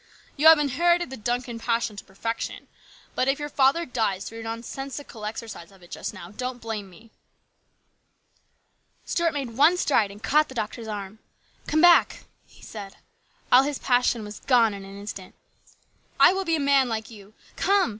"You 0.35 0.47
have 0.47 0.57
inherited 0.57 1.11
the 1.11 1.15
Duncan 1.15 1.59
passion 1.59 1.95
to 1.95 2.03
perfection; 2.03 2.67
but 3.13 3.27
if 3.27 3.37
your 3.37 3.49
father 3.49 3.85
dies 3.85 4.25
through 4.25 4.37
your 4.39 4.45
nonsensical 4.45 5.25
exercise 5.25 5.71
of 5.71 5.83
it 5.83 5.91
just 5.91 6.11
now, 6.11 6.31
don't 6.31 6.59
blame 6.59 6.89
me." 6.89 7.11
Stuart 9.05 9.31
made 9.31 9.51
one 9.51 9.77
stride 9.77 10.09
and 10.09 10.23
caught 10.23 10.49
the 10.49 10.55
doctor's 10.55 10.87
arm." 10.87 11.19
Come 11.67 11.81
back!" 11.81 12.23
he 12.47 12.63
said. 12.63 12.95
All 13.51 13.61
his 13.61 13.77
passion 13.77 14.23
was 14.23 14.39
gone 14.39 14.73
in 14.73 14.83
an 14.83 14.99
instant." 14.99 15.35
I 16.19 16.33
will 16.33 16.45
be 16.45 16.55
a 16.55 16.59
man 16.59 16.89
like 16.89 17.11
you. 17.11 17.35
Come 17.55 17.89